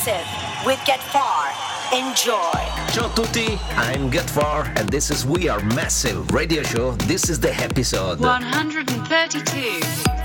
Massive 0.00 0.64
with 0.64 0.80
Get 0.86 1.02
Far. 1.12 1.52
Enjoy. 1.92 2.32
Ciao 2.90 3.12
a 3.12 3.14
tutti, 3.14 3.58
I'm 3.76 4.08
Get 4.08 4.30
Far 4.30 4.64
and 4.76 4.88
this 4.88 5.10
is 5.10 5.26
We 5.26 5.50
Are 5.50 5.60
Massive 5.60 6.30
Radio 6.30 6.62
Show. 6.62 6.92
This 6.92 7.28
is 7.28 7.38
the 7.38 7.52
episode 7.52 8.18
132. 8.18 10.19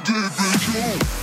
don't 0.00 0.14
give 0.14 0.74
wrong. 0.74 1.17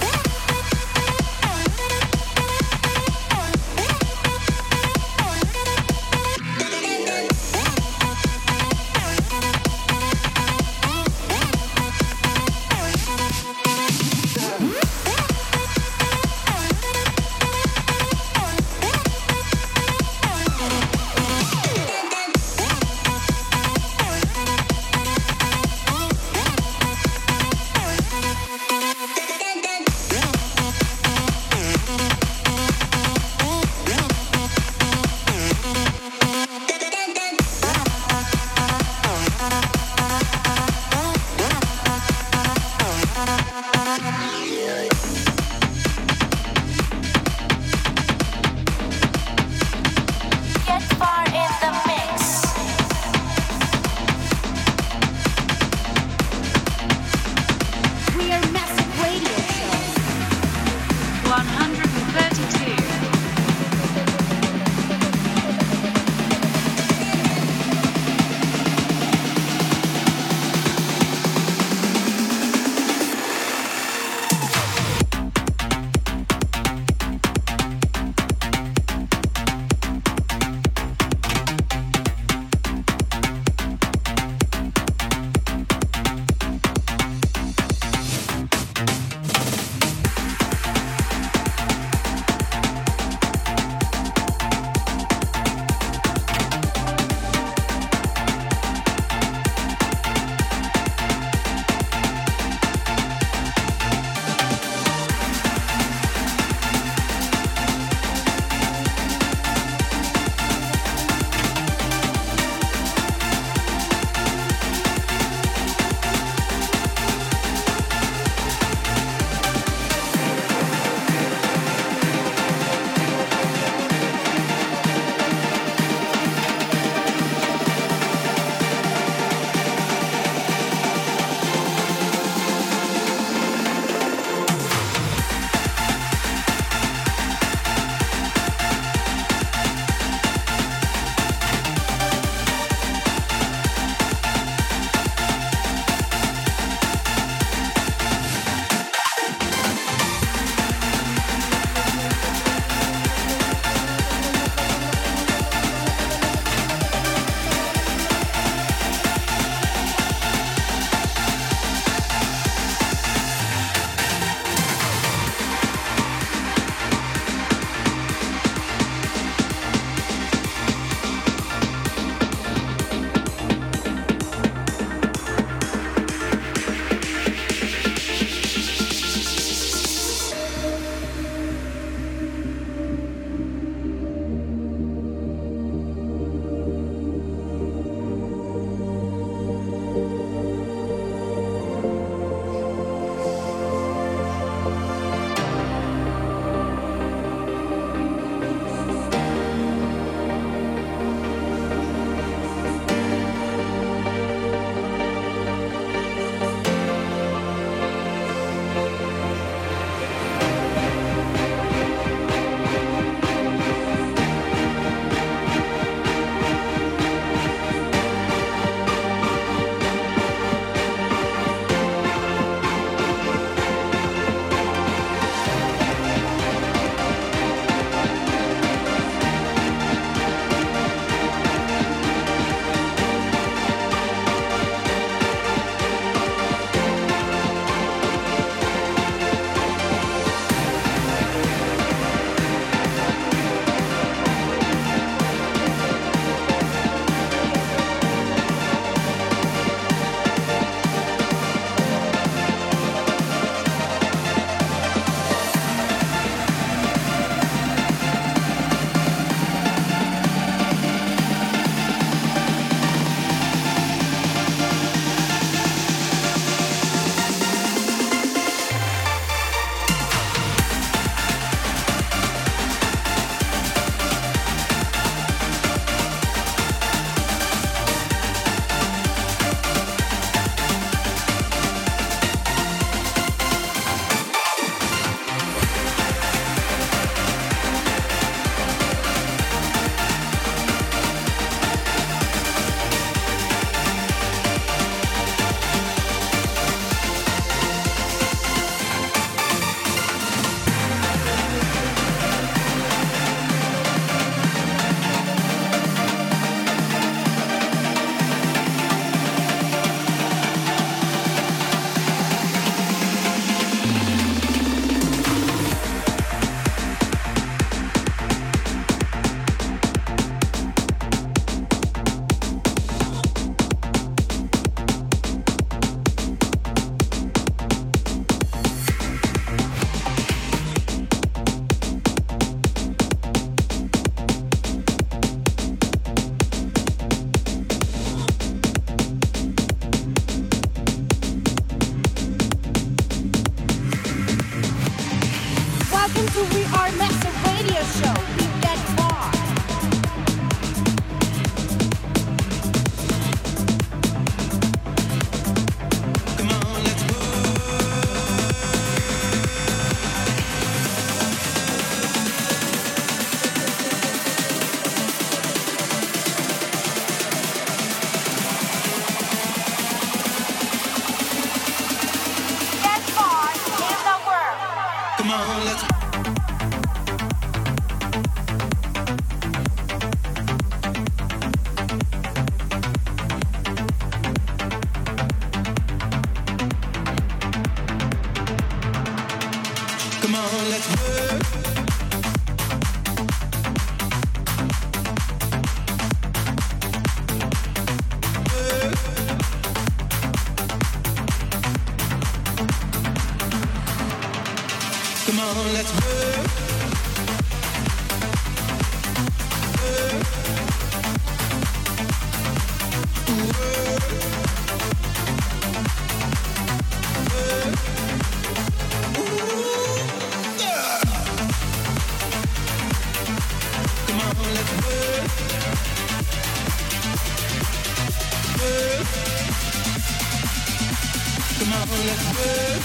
Come 431.57 431.73
on, 431.73 431.87
let's 431.89 432.25
work. 432.35 432.83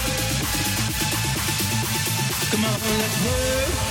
Come 2.51 2.65
on, 2.65 2.79
let's 2.99 3.25
work. 3.25 3.90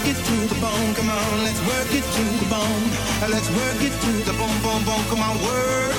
work 0.00 0.16
it 0.16 0.24
to 0.24 0.36
the 0.48 0.60
bone. 0.60 0.94
Come 0.94 1.10
on, 1.10 1.44
let's 1.44 1.60
work 1.66 1.92
it 1.92 2.04
to 2.04 2.24
the 2.40 2.48
bone. 2.48 2.84
Let's 3.28 3.50
work 3.50 3.80
it 3.82 3.92
to 3.92 4.12
the 4.24 4.32
bone, 4.32 4.60
bone, 4.62 4.84
bone. 4.84 5.04
Come 5.10 5.20
on, 5.20 5.36
work 5.44 5.94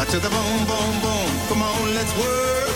uh, 0.00 0.04
to 0.04 0.18
the 0.18 0.28
bone, 0.28 0.64
bone, 0.68 0.96
bone. 1.00 1.32
Come 1.48 1.62
on, 1.62 1.94
let's 1.94 2.12
work 2.18 2.68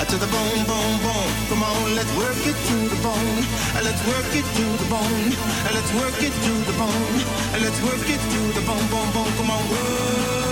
uh, 0.00 0.04
to 0.04 0.16
the 0.16 0.28
bone, 0.28 0.60
bone, 0.68 0.98
bone. 1.00 1.32
Come 1.48 1.62
on, 1.62 1.94
let's 1.94 2.12
work 2.16 2.40
it 2.44 2.58
to 2.68 2.76
the 2.92 3.00
bone. 3.00 3.40
Uh, 3.72 3.82
let's 3.88 4.02
work 4.12 4.28
it 4.40 4.46
to 4.58 4.64
the 4.82 4.88
bone. 4.92 5.30
Let's 5.72 5.92
work 6.00 6.18
it 6.20 6.34
to 6.44 6.52
the 6.68 6.76
bone. 6.76 7.16
Let's 7.64 7.80
work 7.80 8.04
it 8.04 8.20
to 8.32 8.40
the 8.56 8.62
bone, 8.68 8.86
bone, 8.92 9.10
bone. 9.16 9.32
Come 9.38 9.50
on, 9.50 9.62
work. 9.70 10.43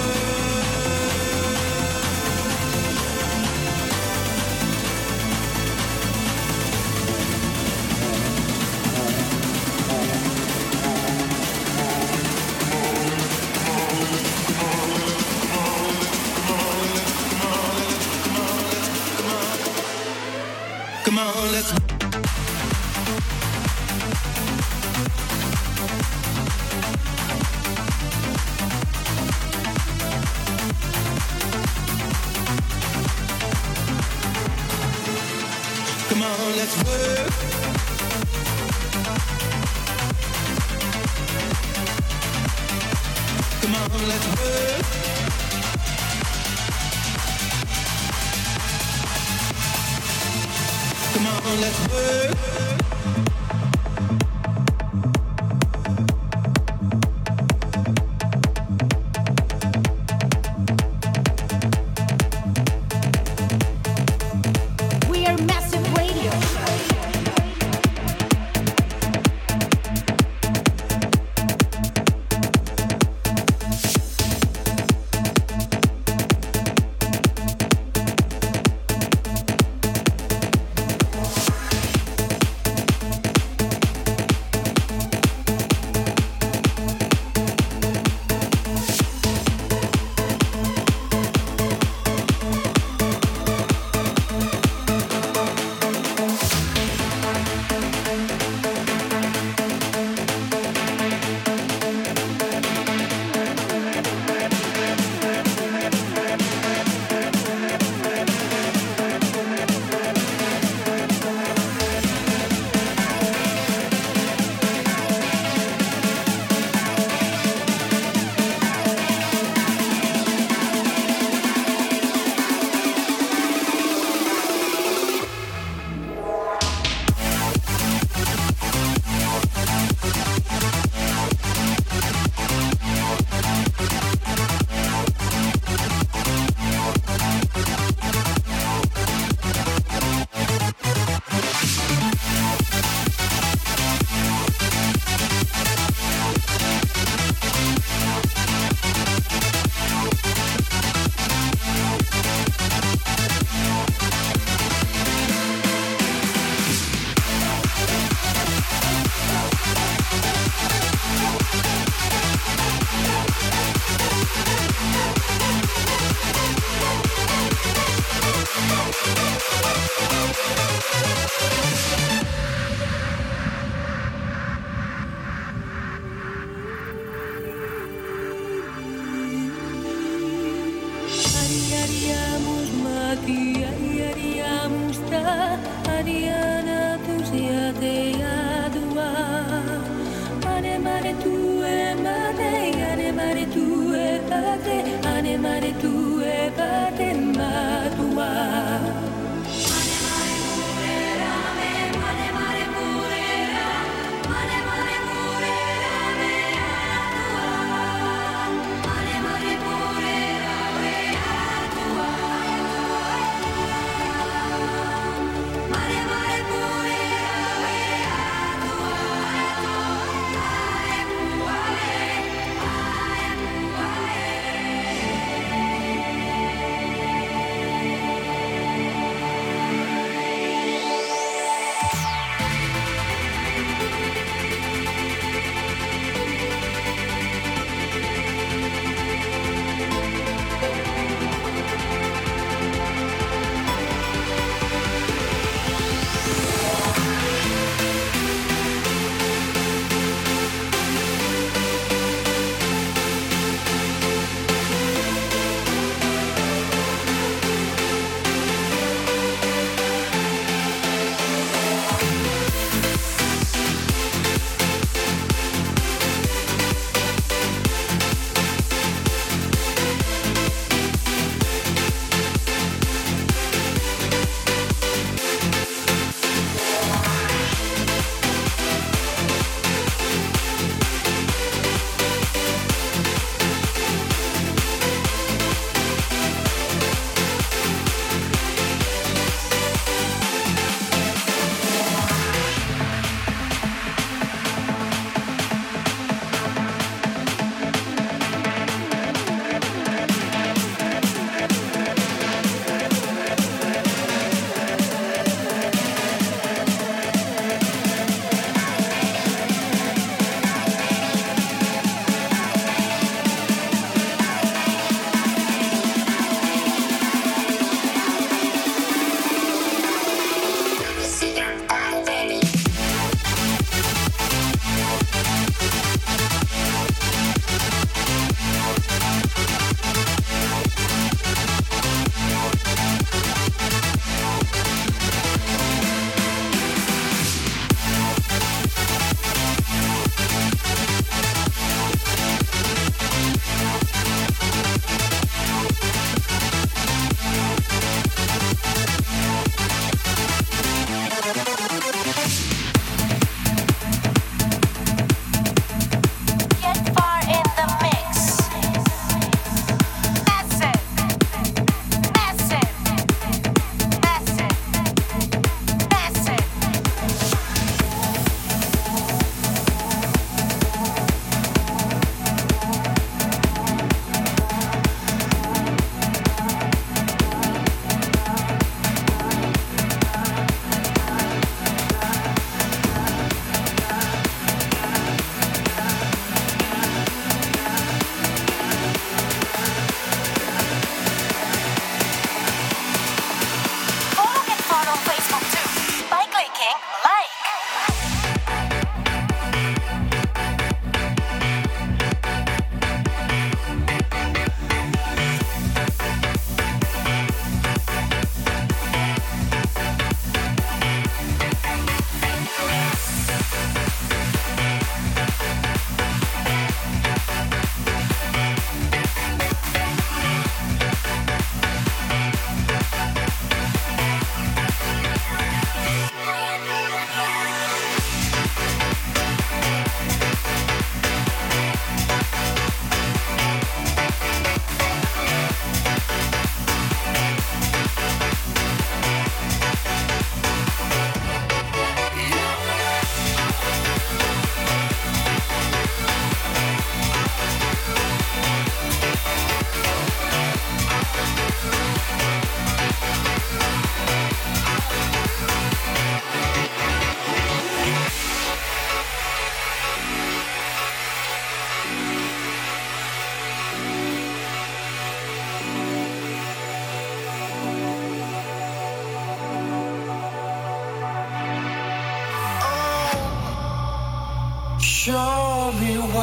dans 51.44 51.60
la 51.60 52.81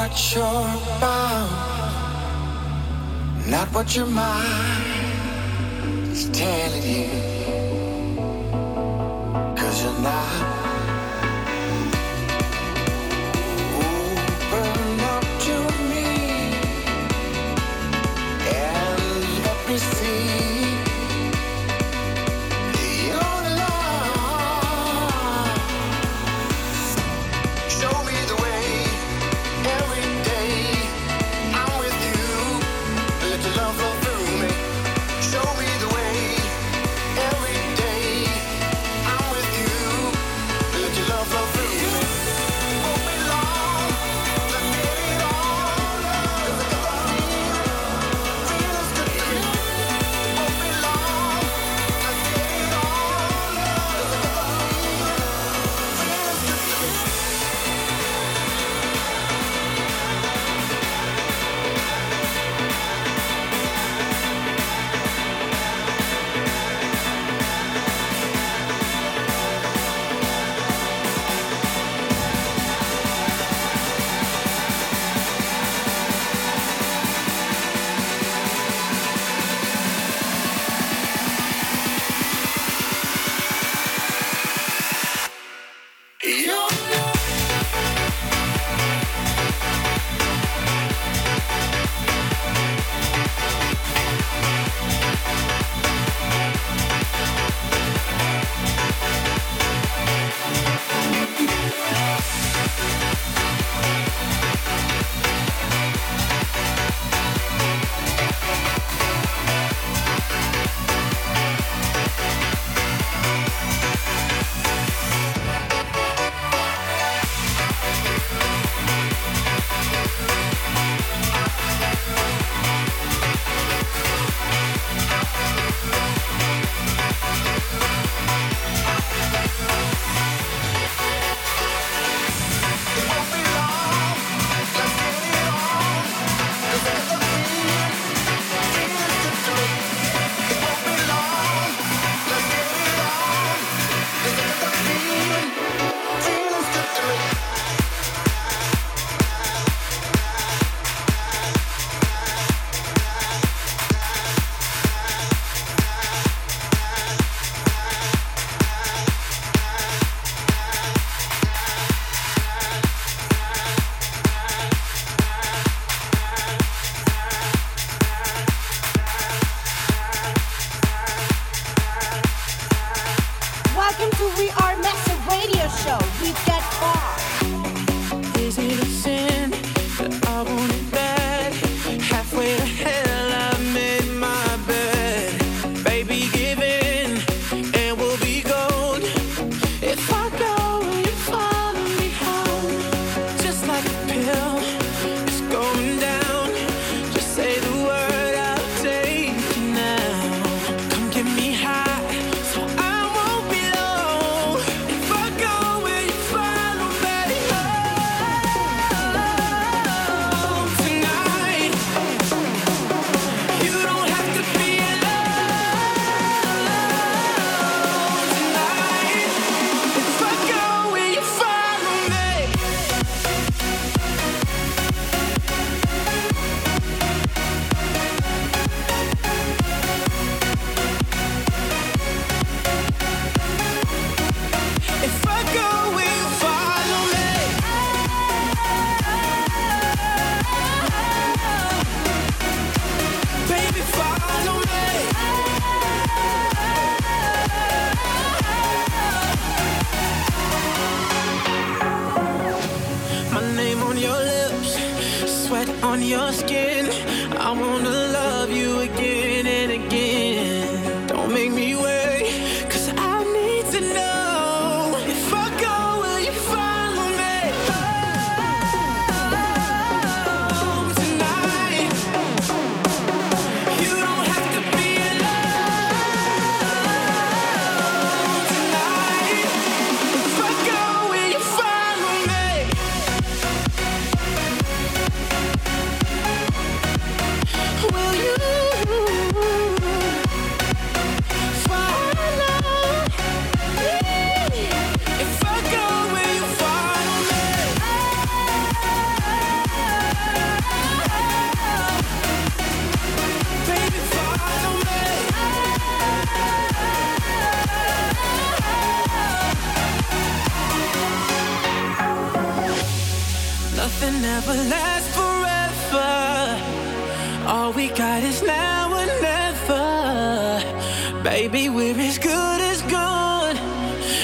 what 0.09 0.35
you're 0.35 0.43
about, 0.97 1.49
not 3.47 3.67
what 3.73 3.95
your 3.95 4.07
mind 4.07 4.83
is 6.11 6.29
telling 6.29 6.83
you. 6.83 7.09
Cause 9.55 9.83
you're 9.83 10.01
not. 10.01 10.58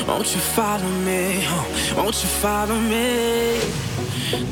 Won't 0.07 0.35
you 0.35 0.41
follow 0.41 0.89
me? 1.03 1.43
Won't 1.97 2.21
you 2.23 2.29
follow 2.29 2.79
me? 2.79 3.59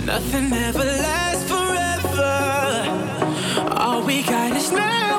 Nothing 0.03 0.51
ever 0.51 0.83
lasts 0.83 1.47
forever. 1.47 2.33
All 3.77 4.01
we 4.03 4.23
got 4.23 4.55
is 4.55 4.71
now. 4.71 5.12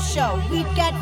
show. 0.00 0.40
We 0.50 0.62
get 0.74 0.95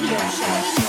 Radio 0.00 0.18
Show. 0.30 0.79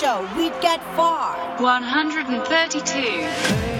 Show. 0.00 0.28
we'd 0.36 0.52
get 0.60 0.82
far. 0.94 1.34
132. 1.58 3.75